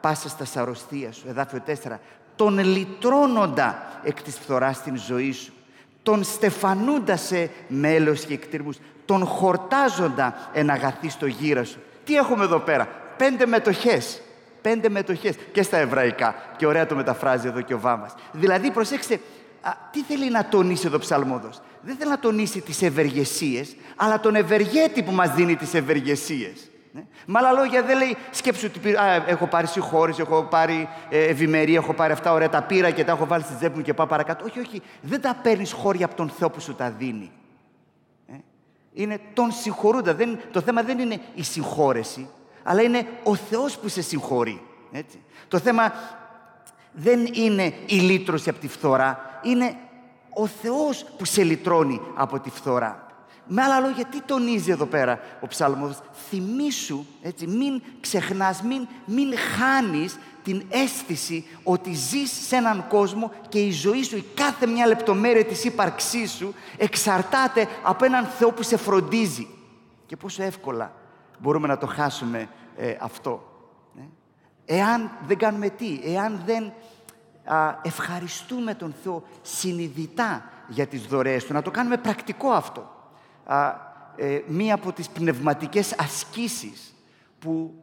[0.00, 1.28] πάσα στα σαρωστία σου.
[1.28, 1.72] Εδάφιο 4
[2.36, 5.52] τον λυτρώνοντα εκ της φθοράς στην ζωή σου,
[6.02, 11.78] τον στεφανούντα σε μέλος και εκτήρμους, τον χορτάζοντα εν αγαθή στο γύρα σου.
[12.04, 14.20] Τι έχουμε εδώ πέρα, πέντε μετοχές,
[14.62, 18.14] πέντε μετοχές και στα εβραϊκά και ωραία το μεταφράζει εδώ και ο Βάμας.
[18.32, 19.20] Δηλαδή προσέξτε,
[19.90, 24.34] τι θέλει να τονίσει εδώ ο ψαλμόδος; Δεν θέλει να τονίσει τις ευεργεσίες, αλλά τον
[24.34, 26.70] ευεργέτη που μας δίνει τις ευεργεσίες.
[26.92, 27.04] Ναι.
[27.26, 31.78] Με άλλα λόγια δεν λέει σκέψου ότι α, έχω πάρει συγχώρηση, έχω πάρει ε, ευημερία,
[31.78, 34.06] έχω πάρει αυτά ωραία, τα πήρα και τα έχω βάλει στη τσέπη μου και πάω
[34.06, 34.44] παρακάτω.
[34.44, 37.30] Όχι, όχι, δεν τα παίρνεις χώρια από τον Θεό που σου τα δίνει.
[38.26, 38.34] Ε;
[38.92, 40.14] Είναι τον συγχωρούντα.
[40.14, 42.28] Δεν, το θέμα δεν είναι η συγχώρεση,
[42.62, 44.62] αλλά είναι ο Θεός που σε συγχωρεί.
[44.92, 45.18] Έτσι.
[45.48, 45.92] Το θέμα
[46.92, 49.76] δεν είναι η λύτρωση από τη φθορά, είναι
[50.34, 53.04] ο Θεός που σε λυτρώνει από τη φθορά.
[53.52, 55.98] Με άλλα λόγια, τι τονίζει εδώ πέρα ο ψαλμός.
[56.28, 63.58] Θυμήσου, έτσι, μην ξεχνάς, μην, μην χάνεις την αίσθηση ότι ζεις σε έναν κόσμο και
[63.58, 68.62] η ζωή σου, η κάθε μια λεπτομέρεια της ύπαρξής σου εξαρτάται από έναν Θεό που
[68.62, 69.48] σε φροντίζει.
[70.06, 70.92] Και πόσο εύκολα
[71.38, 73.49] μπορούμε να το χάσουμε ε, αυτό.
[74.70, 76.72] Ε; Εάν δεν κάνουμε τι, εάν δεν
[77.44, 82.94] α, ευχαριστούμε τον Θεό συνειδητά για τις δωρεές Του, να το κάνουμε πρακτικό αυτό
[84.16, 86.94] ε, μία από τις πνευματικές ασκήσεις
[87.38, 87.74] που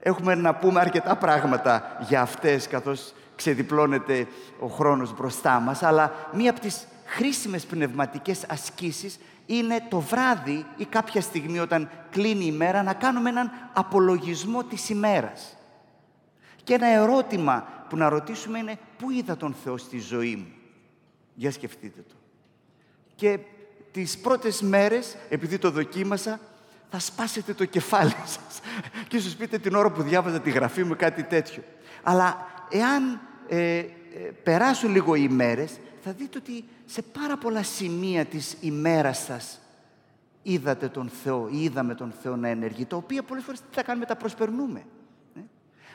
[0.00, 4.26] έχουμε να πούμε αρκετά πράγματα για αυτές καθώς ξεδιπλώνεται
[4.58, 10.84] ο χρόνος μπροστά μας, αλλά μία από τις χρήσιμες πνευματικές ασκήσεις είναι το βράδυ ή
[10.84, 15.57] κάποια στιγμή όταν κλείνει η μέρα να κάνουμε έναν απολογισμό της ημέρας.
[16.68, 20.52] Και ένα ερώτημα που να ρωτήσουμε είναι πού είδα τον Θεό στη ζωή μου;
[21.34, 22.14] Για σκεφτείτε το.
[23.14, 23.38] Και
[23.92, 26.40] τις πρώτες μέρες, επειδή το δοκίμασα,
[26.90, 28.60] θα σπάσετε το κεφάλι σας.
[29.08, 31.62] και ίσως πείτε την ώρα που διάβαζα τη γραφή μου κάτι τέτοιο.
[32.02, 33.86] Αλλά εάν ε, ε,
[34.42, 39.60] περάσουν λίγο οι ημέρες, θα δείτε ότι σε πάρα πολλά σημεία της ημέρας σας
[40.42, 43.82] είδατε τον Θεό ή είδαμε τον Θεό να ενεργεί, τα οποία πολλές φορές τι θα
[43.82, 44.82] κάνουμε, τα προσπερνούμε.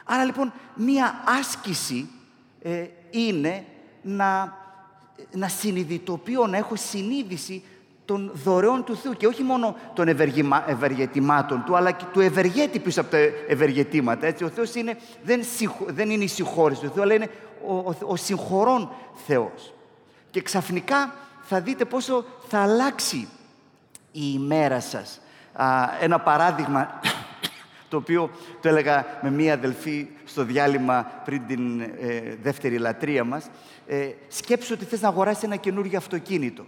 [0.08, 0.14] Ε.
[0.14, 2.10] Άρα λοιπόν, μία άσκηση
[2.62, 3.66] ε, είναι
[4.02, 4.58] να,
[5.32, 7.64] να συνειδητοποιώ, να έχω συνείδηση
[8.06, 10.08] των δωρεών του Θεού και όχι μόνο των
[10.68, 14.28] ευεργετημάτων του, αλλά και του ευεργέτη πίσω από τα ευεργετήματα.
[14.28, 14.44] Έτσι.
[14.44, 15.42] Ο Θεός είναι, δεν,
[15.88, 17.30] δεν είναι η συγχώρηση του Θεού, αλλά είναι
[17.68, 18.92] ο, ο, ο συγχωρών
[19.28, 19.74] Θεός.
[20.32, 23.28] Και ξαφνικά θα δείτε πόσο θα αλλάξει
[24.12, 25.20] η ημέρα σας.
[26.02, 27.00] ένα παράδειγμα
[27.94, 28.30] το οποίο
[28.62, 31.88] το έλεγα με μία αδελφή στο διάλειμμα πριν την ε,
[32.42, 33.50] δεύτερη λατρεία μας.
[33.88, 36.66] Ε, σκέψου ότι θες να αγοράσεις ένα καινούργιο αυτοκίνητο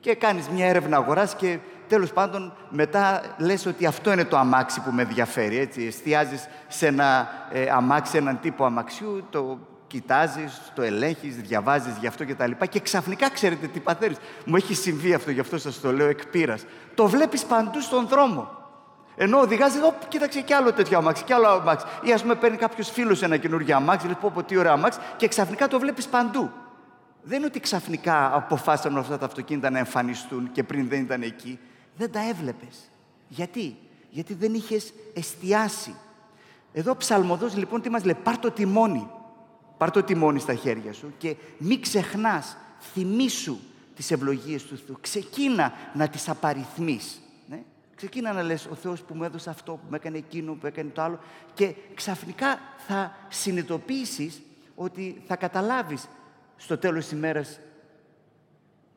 [0.00, 4.80] και κάνεις μια έρευνα αγοράς και τέλος πάντων μετά λες ότι αυτό είναι το αμάξι
[4.80, 5.56] που με ενδιαφέρει.
[5.56, 5.84] Έτσι.
[5.86, 12.24] Εστιάζεις σε ένα ε, αμάξι, έναν τύπο αμαξιού, το κοιτάζεις, το ελέγχεις, διαβάζεις γι' αυτό
[12.24, 14.16] και τα λοιπά και ξαφνικά ξέρετε τι παθαίνεις.
[14.44, 16.64] Μου έχει συμβεί αυτό, γι' αυτό σας το λέω εκ πείρας.
[16.94, 18.57] Το βλέπεις παντού στον δρόμο.
[19.20, 21.86] Ενώ οδηγάζει εδώ, κοίταξε και άλλο τέτοιο αμάξι, και άλλο αμάξι.
[22.02, 24.98] Ή ας πούμε παίρνει κάποιος φίλος ένα καινούργιο αμάξι, λέει πω, πω τι ωραίο αμάξι,
[25.16, 26.50] και ξαφνικά το βλέπεις παντού.
[27.22, 31.58] Δεν είναι ότι ξαφνικά αποφάσισαν αυτά τα αυτοκίνητα να εμφανιστούν και πριν δεν ήταν εκεί.
[31.96, 32.90] Δεν τα έβλεπες.
[33.28, 33.76] Γιατί;
[34.10, 35.94] Γιατί δεν είχες εστιάσει.
[36.72, 39.10] Εδώ ο ψαλμοδός λοιπόν τι μας λέει, πάρ το τιμόνι.
[39.78, 42.56] Πάρ το τιμόνι στα χέρια σου και μην ξεχνάς,
[42.92, 43.58] θυμήσου
[43.94, 44.96] τις ευλογίες του Θεού.
[45.00, 47.20] Ξεκίνα να τις απαριθμείς.
[48.00, 50.66] Ναι; Ξεκίνα να λες ο Θεός που μου έδωσε αυτό, που με έκανε εκείνο, που
[50.66, 51.18] έκανε το άλλο
[51.54, 54.42] και ξαφνικά θα συνειδητοποιήσεις
[54.74, 56.08] ότι θα καταλάβεις
[56.56, 57.60] στο τέλος της ημέρας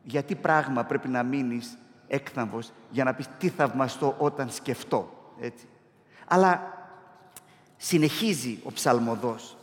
[0.03, 5.33] γιατί πράγμα πρέπει να μείνεις έκθαμβος για να πεις τι θαυμαστώ όταν σκεφτώ.
[5.39, 5.67] Έτσι.
[6.27, 6.77] Αλλά
[7.77, 9.57] συνεχίζει ο ψαλμοδός.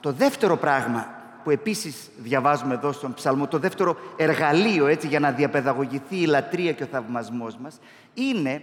[0.00, 5.30] το δεύτερο πράγμα που επίσης διαβάζουμε εδώ στον ψαλμό, το δεύτερο εργαλείο έτσι, για να
[5.30, 7.78] διαπαιδαγωγηθεί η λατρεία και ο θαυμασμός μας,
[8.14, 8.62] είναι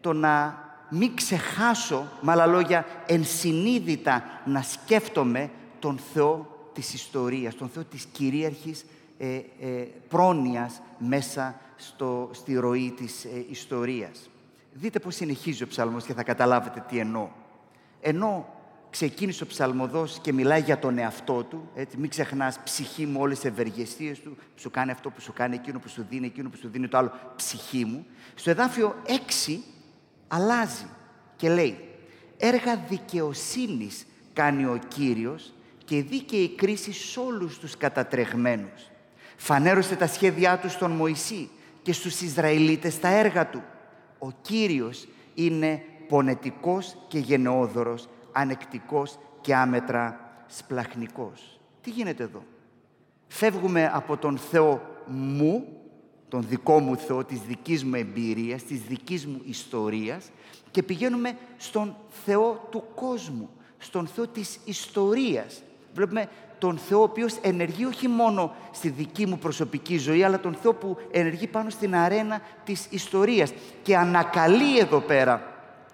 [0.00, 7.68] το να μην ξεχάσω, με άλλα λόγια, ενσυνείδητα να σκέφτομαι τον Θεό της ιστορίας, τον
[7.68, 8.84] Θεό της κυρίαρχης
[9.18, 14.28] ε, ε, πρόνοιας μέσα στο, στη ροή της ε, ιστορίας.
[14.72, 17.28] Δείτε πώς συνεχίζει ο ψαλμός και θα καταλάβετε τι εννοώ.
[18.00, 18.53] Ενώ
[18.94, 23.40] ξεκίνησε ο ψαλμοδός και μιλάει για τον εαυτό του, έτσι, μην ξεχνάς ψυχή μου όλες
[23.40, 26.48] τις ευεργεσίες του, που σου κάνει αυτό που σου κάνει, εκείνο που σου δίνει, εκείνο
[26.48, 28.06] που σου δίνει το άλλο, ψυχή μου.
[28.34, 28.94] Στο εδάφιο
[29.46, 29.58] 6
[30.28, 30.86] αλλάζει
[31.36, 31.78] και λέει
[32.36, 35.52] «Έργα δικαιοσύνης κάνει ο Κύριος
[35.84, 38.90] και δίκαιη κρίση σε όλους τους κατατρεγμένους.
[39.36, 41.50] Φανέρωσε τα σχέδιά του στον Μωυσή
[41.82, 43.62] και στους Ισραηλίτες τα έργα του.
[44.18, 51.60] Ο Κύριος είναι πονετικός και γενναιόδωρος, ανεκτικός και άμετρα σπλαχνικός.
[51.80, 52.42] Τι γίνεται εδώ;
[53.26, 55.66] Φεύγουμε από τον Θεό μου,
[56.28, 60.30] τον δικό μου Θεό, της δικής μου εμπειρίας, της δικής μου ιστορίας
[60.70, 65.62] και πηγαίνουμε στον Θεό του κόσμου, στον Θεό της ιστορίας.
[65.94, 70.54] Βλέπουμε τον Θεό ο οποίος ενεργεί όχι μόνο στη δική μου προσωπική ζωή, αλλά τον
[70.54, 73.52] Θεό που ενεργεί πάνω στην αρένα της ιστορίας.
[73.82, 75.52] Και ανακαλεί εδώ πέρα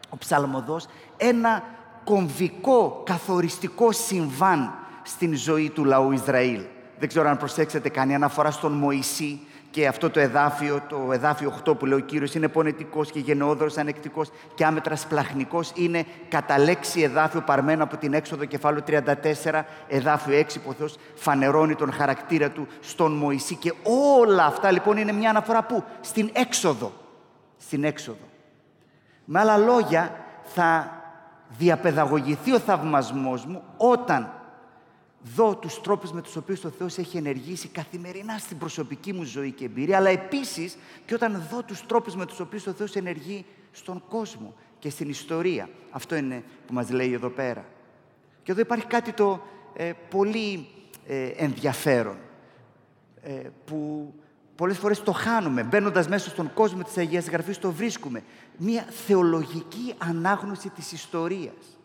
[0.09, 1.65] ο ψαλμοδός ένα
[2.11, 6.61] κομβικό, καθοριστικό συμβάν στην ζωή του λαού Ισραήλ.
[6.99, 11.79] Δεν ξέρω αν προσέξετε κανένα αναφορά στον Μωυσή, και αυτό το εδάφιο, το εδάφιο 8
[11.79, 15.73] που λέει ο Κύριος, είναι πονετικός και γενναιόδωρος, ανεκτικός και άμετρα σπλαχνικός.
[15.75, 20.97] Είναι κατά λέξη εδάφιο παρμένο από την έξοδο κεφάλαιο 34, εδάφιο 6 που ο Θεός
[21.15, 23.55] φανερώνει τον χαρακτήρα του στον Μωυσή.
[23.55, 23.73] Και
[24.19, 26.93] όλα αυτά λοιπόν είναι μια αναφορά που; Στην έξοδο.
[27.57, 28.29] Στην έξοδο.
[29.25, 31.00] Με άλλα λόγια θα
[31.59, 34.33] διαπαιδαγωγηθεί ο θαυμασμός μου όταν
[35.35, 39.51] δω τους τρόπους με τους οποίους ο Θεός έχει ενεργήσει καθημερινά στην προσωπική μου ζωή
[39.51, 43.45] και εμπειρία, αλλά επίσης και όταν δω τους τρόπους με τους οποίους ο Θεός ενεργεί
[43.73, 45.69] στον κόσμο και στην ιστορία.
[45.91, 47.65] Αυτό είναι που μας λέει εδώ πέρα.
[48.43, 49.43] Και εδώ υπάρχει κάτι το
[49.75, 50.67] ε, πολύ
[51.07, 52.17] ε, ενδιαφέρον,
[53.23, 53.33] ε,
[53.65, 54.13] που
[54.57, 55.63] πολλές φορές το χάνουμε.
[55.63, 58.23] Μπαίνοντας μέσα στον κόσμο της Αγίας Γραφής το βρίσκουμε.
[58.63, 61.79] Μία θεολογική ανάγνωση της ιστορίας.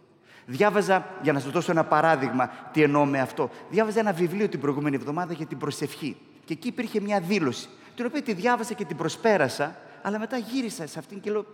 [0.46, 3.50] Διάβαζα, για να σας δώσω ένα παράδειγμα, τι εννοώ με αυτό.
[3.70, 6.18] Διάβαζα ένα βιβλίο την προηγούμενη εβδομάδα για την προσευχή.
[6.46, 10.88] Και εκεί υπήρχε μια δήλωση, την οποία τη διάβασα και την προσπέρασα, αλλά μετά γύρισα
[10.88, 11.46] σε αυτήν και λέω,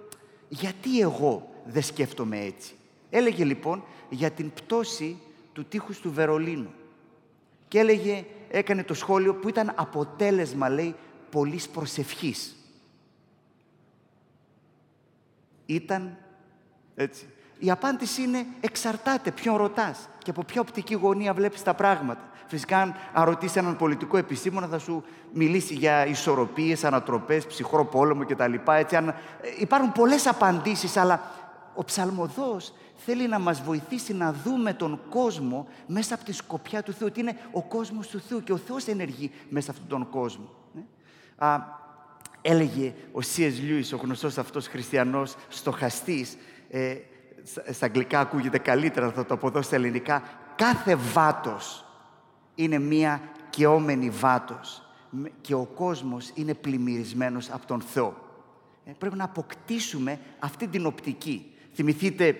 [0.49, 2.73] γιατί εγώ δεν σκέφτομαι έτσι;
[3.09, 5.17] Έλεγε λοιπόν για την πτώση
[5.53, 6.71] του τείχους του Βερολίνου.
[7.67, 10.95] Και έλεγε, έκανε το σχόλιο που ήταν αποτέλεσμα, λέει,
[11.31, 12.55] πολλής προσευχής.
[15.73, 16.17] Ήταν,
[16.95, 17.29] έτσι,
[17.59, 22.29] η απάντηση είναι εξαρτάται ποιον ρωτάς και από ποια οπτική γωνία βλέπεις τα πράγματα.
[22.47, 22.77] Φυσικά,
[23.13, 25.03] αν ρωτήσει έναν πολιτικό επιστήμονα, θα σου
[25.33, 28.53] μιλήσει για ισορροπίες, ανατροπές, ψυχρό πόλεμο κτλ.
[28.67, 29.07] Έτσι, αν...
[29.07, 29.15] Ε,
[29.59, 31.21] υπάρχουν πολλές απαντήσεις, αλλά
[31.75, 36.93] ο ψαλμοδός θέλει να μας βοηθήσει να δούμε τον κόσμο μέσα από τη σκοπιά του
[36.93, 40.49] Θεού, ότι είναι ο κόσμος του Θεού και ο Θεός ενεργεί μέσα αυτόν τον κόσμο.
[40.73, 40.81] Ναι.
[41.37, 41.79] Α,
[42.41, 43.51] έλεγε ο C.S.
[43.51, 46.37] Lewis, ο γνωστός αυτός χριστιανός στοχαστής,
[46.69, 46.95] ε,
[47.71, 50.23] στα αγγλικά ακούγεται καλύτερα, θα το αποδώσω στα ελληνικά.
[50.55, 51.85] Κάθε βάτος
[52.55, 54.85] είναι μία κεόμενη βάτος
[55.41, 58.29] και ο κόσμος είναι πλημμυρισμένος από τον Θεό.
[58.85, 61.50] Ε, πρέπει να αποκτήσουμε αυτή την οπτική.
[61.73, 62.35] Θυμηθείτε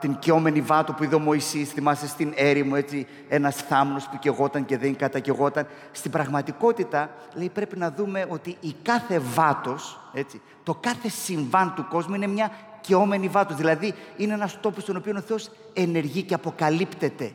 [0.00, 4.64] την κεόμενη βάτο που είδε ο Μωυσής, θυμάστε στην έρημο, έτσι, ένας θάμνος που κεγόταν
[4.64, 5.66] και δεν κατακεγόταν.
[5.92, 11.86] Στην πραγματικότητα, λέει, πρέπει να δούμε ότι η κάθε βάτος, έτσι, το κάθε συμβάν του
[11.88, 13.56] κόσμου είναι μια κεόμενη βάτος.
[13.56, 17.32] Δηλαδή, είναι ένας τόπος στον οποίο ο Θεός ενεργεί και αποκαλύπτεται.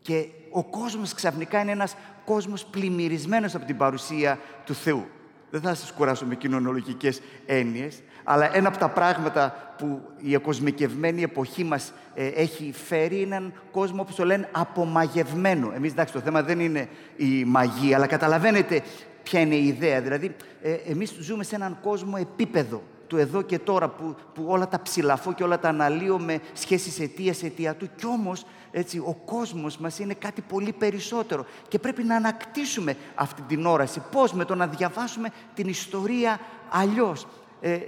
[0.00, 5.06] Και ο κόσμος ξαφνικά είναι ένας κόσμος πλημμυρισμένος από την παρουσία του Θεού.
[5.50, 11.22] Δεν θα σας κουράσω με κοινωνολογικές έννοιες, αλλά ένα από τα πράγματα που η εκοσμικευμένη
[11.22, 15.72] εποχή μας ε, έχει φέρει είναι έναν κόσμο, όπως το λένε, απομαγευμένο.
[15.74, 18.82] Εμείς, εντάξει, το θέμα δεν είναι η μαγεία, αλλά καταλαβαίνετε
[19.22, 20.00] ποια είναι η ιδέα.
[20.00, 24.68] Δηλαδή, ε, εμείς ζούμε σε έναν κόσμο επίπεδο του εδώ και τώρα που, που όλα
[24.68, 29.78] τα ψηλαφώ και όλα τα αναλύω με σχέσεις αιτίας αιτιατού κι όμως έτσι, ο κόσμος
[29.78, 34.02] μας είναι κάτι πολύ περισσότερο και πρέπει να ανακτήσουμε αυτή την όραση.
[34.12, 37.26] Πώς; Με το να διαβάσουμε την ιστορία αλλιώς.
[37.60, 37.78] Ε,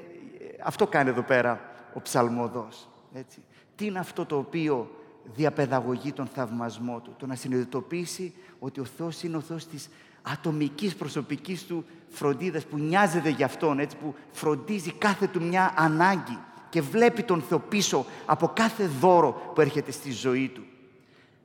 [0.64, 1.60] αυτό κάνει εδώ πέρα
[1.94, 2.88] ο ψαλμοδός.
[3.12, 3.42] Έτσι.
[3.76, 4.90] Τι είναι αυτό το οποίο
[5.24, 9.88] διαπαιδαγωγεί τον θαυμασμό του; Το να συνειδητοποιήσει ότι ο Θεός είναι ο Θεός της
[10.22, 16.38] ατομικής προσωπικής του φροντίδας που νοιάζεται για Αυτόν, έτσι, που φροντίζει κάθε του μια ανάγκη
[16.68, 20.62] και βλέπει τον Θεό πίσω από κάθε δώρο που έρχεται στη ζωή του.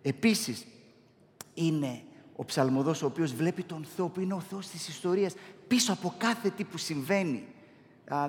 [0.02, 0.66] Επίσης,
[1.54, 2.02] είναι
[2.36, 5.34] ο ψαλμοδός ο οποίος βλέπει τον Θεό που είναι ο Θεός της ιστορίας
[5.68, 7.44] πίσω από κάθε τι που συμβαίνει.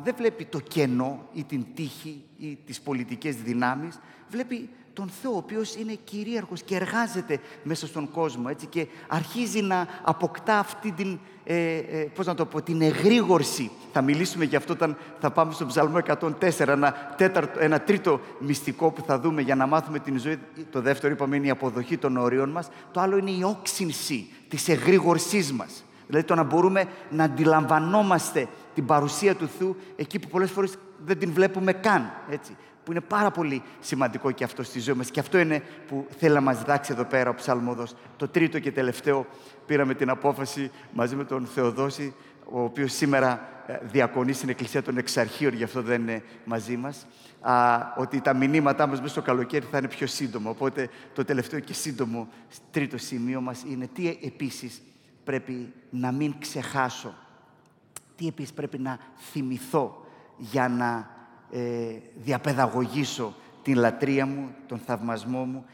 [0.03, 3.99] Δεν βλέπει το κενό ή την τύχη ή τις πολιτικές δυνάμεις.
[4.31, 9.63] Βλέπει τον Θεό, ο οποίος είναι κυρίαρχος και εργάζεται μέσα στον κόσμο, έτσι, και αρχίζει
[9.63, 13.71] να αποκτά αυτή την, ε, ε, πώς να το πω, την εγρήγορση.
[13.93, 18.91] Θα μιλήσουμε γι' αυτό όταν θα πάμε στον Ψαλμό 104, ένα, τέταρτο, ένα τρίτο μυστικό
[18.91, 20.39] που θα δούμε για να μάθουμε την ζωή.
[20.71, 22.69] Το δεύτερο είπαμε είναι η αποδοχή των όριων μας.
[22.93, 25.85] Το άλλο είναι η όξυνση της εγρήγορσής μας.
[26.07, 31.19] Δηλαδή το να μπορούμε να αντιλαμβανόμαστε την παρουσία του Θεού εκεί που πολλές φορές δεν
[31.19, 32.13] την βλέπουμε καν.
[32.31, 35.11] Έτσι που είναι πάρα πολύ σημαντικό και αυτό στη ζωή μας.
[35.11, 37.95] Και αυτό είναι που θέλει να μας διδάξει εδώ πέρα ο Ψαλμόδος.
[38.17, 39.27] Το τρίτο και τελευταίο
[39.67, 42.15] πήραμε την απόφαση μαζί με τον Θεοδόση,
[42.51, 47.07] ο οποίος σήμερα ε, διακονεί στην Εκκλησία των Εξαρχείων, γι' αυτό δεν είναι μαζί μας,
[47.41, 50.51] α, ότι τα μηνύματά μας μέσα στο καλοκαίρι θα είναι πιο σύντομο.
[50.51, 52.29] Οπότε το τελευταίο και σύντομο
[52.71, 54.83] τρίτο σημείο μας είναι τι επίσης
[55.25, 57.15] πρέπει να μην ξεχάσω,
[58.17, 61.11] τι επίσης πρέπει να θυμηθώ για να
[61.51, 65.65] ε, διαπαιδαγωγήσω την λατρεία μου, τον θαυμασμό μου.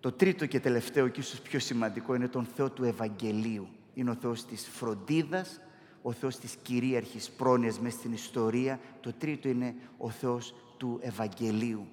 [0.00, 3.68] Το τρίτο και τελευταίο και ίσως πιο σημαντικό είναι τον Θεό του Ευαγγελίου.
[3.94, 5.60] Είναι ο Θεός της φροντίδας,
[6.02, 8.80] ο Θεός της κυρίαρχης πρόνοιας μέσα στην ιστορία.
[9.00, 11.86] Το τρίτο είναι ο Θεός του Ευαγγελίου.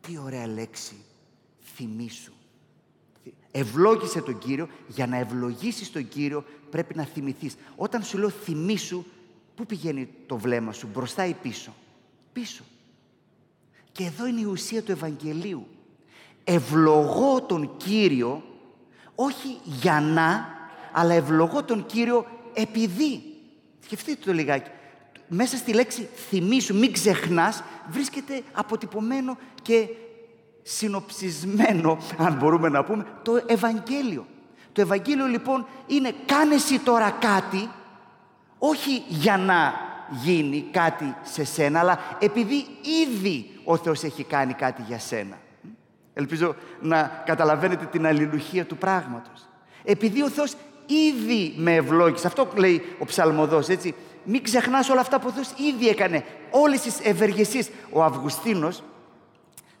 [0.00, 0.96] Τι ωραία λέξη,
[1.74, 2.32] θυμήσου.
[3.50, 7.56] Ευλόγησε τον Κύριο, για να ευλογήσεις τον Κύριο πρέπει να θυμηθείς.
[7.76, 9.04] Όταν σου λέω θυμήσου,
[9.54, 11.74] πού πηγαίνει το βλέμμα σου, μπροστά ή πίσω;
[12.32, 12.62] Πίσω.
[13.92, 15.66] Και εδώ είναι η ουσία του Ευαγγελίου.
[16.44, 18.42] Ευλογώ τον Κύριο,
[19.14, 20.48] όχι για να,
[20.92, 23.22] αλλά ευλογώ τον Κύριο επειδή.
[23.80, 24.70] Σκεφτείτε το λιγάκι.
[25.28, 29.88] Μέσα στη λέξη θυμίσου, μην ξεχνάς, βρίσκεται αποτυπωμένο και
[30.64, 34.26] συνοψισμένο, αν μπορούμε να πούμε, το Ευαγγέλιο.
[34.72, 37.68] Το Ευαγγέλιο λοιπόν είναι κάνε εσύ τώρα κάτι,
[38.58, 39.72] όχι για να
[40.22, 42.66] γίνει κάτι σε σένα, αλλά επειδή
[43.02, 45.38] ήδη ο Θεός έχει κάνει κάτι για σένα.
[46.14, 49.48] Ελπίζω να καταλαβαίνετε την αλληλουχία του πράγματος.
[49.84, 50.54] Επειδή ο Θεός
[50.86, 52.26] ήδη με ευλόγησε.
[52.26, 53.94] Αυτό λέει ο ψαλμοδός, έτσι.
[54.24, 56.24] Μην ξεχνάς όλα αυτά που ο Θεός ήδη έκανε.
[56.50, 57.70] Όλες τις ευεργεσίες.
[57.92, 58.82] Ο Αυγουστίνος,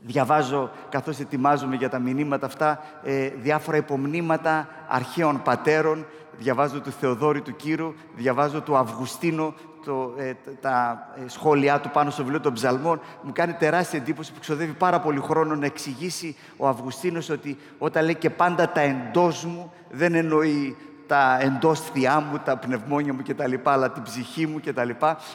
[0.06, 6.06] διαβάζω καθώς ετοιμάζομαι για τα μηνύματα αυτά, ε, διάφορα υπομνήματα αρχαίων πατέρων,
[6.38, 12.10] διαβάζω του Θεοδόρη του Κύρου, διαβάζω του Αυγουστίνο, το, ε, τα ε, σχόλιά του πάνω
[12.10, 13.00] στο βιβλίο των ψαλμών.
[13.22, 18.04] Μου κάνει τεράστια εντύπωση που ξοδεύει πάρα πολύ χρόνο να εξηγήσει ο Αυγουστίνος ότι όταν
[18.04, 23.22] λέει και πάντα τα εντός μου δεν εννοεί τα εντό θεία μου, τα πνευμόνια μου
[23.28, 24.90] κτλ., αλλά την ψυχή μου κτλ.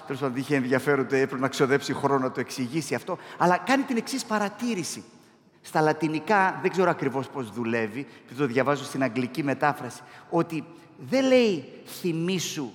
[0.06, 3.18] Τέλος πάντων, είχε ενδιαφέρον ότι έπρεπε να ξοδέψει χρόνο να το εξηγήσει αυτό.
[3.38, 5.04] Αλλά κάνει την εξής παρατήρηση.
[5.62, 10.64] Στα λατινικά δεν ξέρω ακριβώς πώς δουλεύει, το διαβάζω στην αγγλική μετάφραση, ότι
[10.98, 12.72] δεν λέει θυμήσου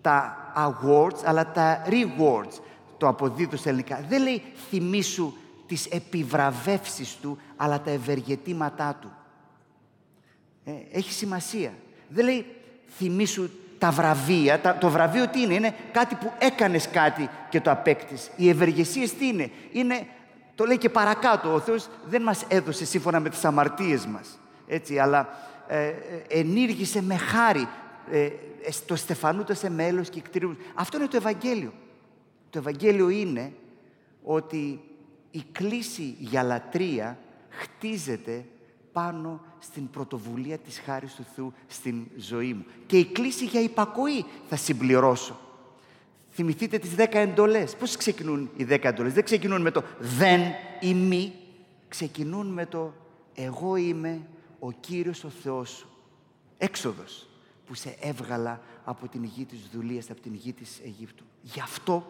[0.00, 2.60] τα awards, αλλά τα rewards.
[2.98, 4.04] Το αποδίδω στα ελληνικά.
[4.08, 5.32] Δεν λέει θυμήσου
[5.66, 9.10] τις επιβραβεύσεις του, αλλά τα ευεργετήματά του.
[10.64, 11.72] Ε, έχει σημασία.
[12.08, 12.46] Δεν λέει
[12.96, 14.78] θυμήσου τα βραβεία.
[14.80, 18.30] το βραβείο τι είναι; Είναι κάτι που έκανες κάτι και το απέκτησε.
[18.36, 20.06] Οι ευεργεσίες τι είναι; Είναι,
[20.54, 21.54] το λέει και παρακάτω.
[21.54, 24.38] Ο Θεός δεν μας έδωσε σύμφωνα με τις αμαρτίες μας.
[24.66, 25.28] Έτσι, αλλά
[25.66, 25.94] ε, ε
[26.28, 27.68] ενήργησε με χάρη.
[28.10, 28.28] Ε,
[28.86, 30.56] το στεφανούτασε μέλος και κτηρίου.
[30.74, 31.72] Αυτό είναι το Ευαγγέλιο.
[32.50, 33.52] Το Ευαγγέλιο είναι
[34.22, 34.80] ότι
[35.30, 37.18] η κλίση για λατρεία
[37.48, 38.44] χτίζεται
[38.98, 42.64] πάνω στην πρωτοβουλία της χάρης του Θεού στην ζωή μου.
[42.86, 45.38] Και η κλίση για υπακοή θα συμπληρώσω.
[46.30, 47.76] Θυμηθείτε τις δέκα εντολές.
[47.76, 50.40] Πώς ξεκινούν οι δέκα εντολές; Δεν ξεκινούν με το δεν
[50.80, 51.32] ή μη.
[51.88, 52.92] Ξεκινούν με το
[53.34, 54.20] εγώ είμαι
[54.58, 55.88] ο Κύριος ο Θεός σου.
[56.58, 57.28] Έξοδος
[57.66, 61.24] που σε έβγαλα από την γη της δουλείας, από την γη της Αιγύπτου.
[61.42, 62.06] Γι' αυτό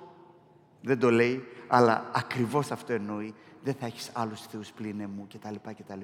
[0.83, 3.35] δεν το λέει, αλλά ακριβώς αυτό εννοεί.
[3.69, 5.55] Δεν θα έχεις άλλους θεούς πλην εμού κτλ.
[5.79, 6.01] κτλ.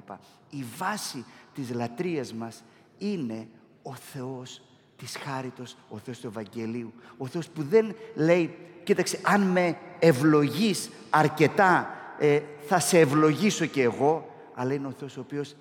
[0.49, 2.63] Η βάση της λατρείας μας
[2.97, 3.47] είναι
[3.81, 4.61] ο Θεός
[4.97, 6.93] της χάριτος, ο Θεός του Ευαγγελίου.
[7.17, 13.81] Ο Θεός που δεν λέει, κοίταξε, αν με ευλογείς αρκετά, ε, θα σε ευλογήσω και
[13.81, 15.55] εγώ, αλλά είναι ο Θεός ο οποίος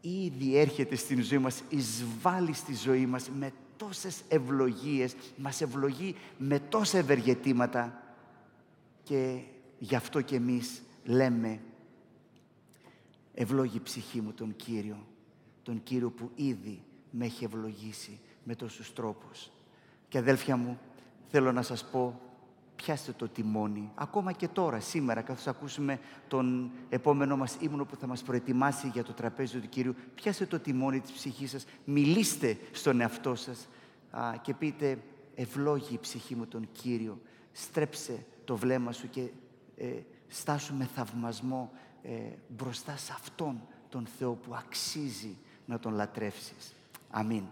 [0.00, 6.58] ήδη έρχεται στην ζωή μας, εισβάλλει στη ζωή μας με τόσες ευλογίες, μας ευλογεί με
[6.58, 8.02] τόσα ευεργετήματα
[9.02, 9.38] και
[9.78, 11.60] γι' αυτό και εμείς λέμε
[13.34, 15.06] ευλόγη ψυχή μου τον Κύριο,
[15.62, 19.50] τον Κύριο που ήδη με έχει ευλογήσει με τόσους τρόπους.
[20.08, 20.78] Και αδέλφια μου,
[21.26, 22.20] θέλω να σας πω
[22.76, 28.06] πιάστε το τιμόνι, ακόμα και τώρα, σήμερα, καθώς ακούσουμε τον επόμενο μας ύμνο που θα
[28.06, 33.00] μας προετοιμάσει για το τραπέζι του Κύριου, πιάστε το τιμόνι της ψυχής σας, μιλήστε στον
[33.00, 33.68] εαυτό σας
[34.42, 34.98] και πείτε
[35.34, 37.20] «Ευλόγη η ψυχή μου τον Κύριο,
[37.52, 39.28] στρέψε το βλέμμα σου και
[39.76, 39.86] ε,
[40.34, 41.70] στάσου με θαυμασμό
[42.02, 42.10] ε,
[42.48, 46.74] μπροστά σε Αυτόν τον Θεό που αξίζει να τον λατρεύσεις».
[47.10, 47.44] Αμήν.